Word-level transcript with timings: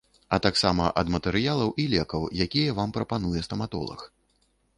А 0.35 0.37
таксама 0.45 0.87
ад 1.01 1.11
матэрыялаў 1.15 1.69
і 1.83 1.85
лекаў, 1.93 2.25
якія 2.47 2.75
вам 2.81 2.95
прапануе 2.97 3.45
стаматолаг. 3.51 4.01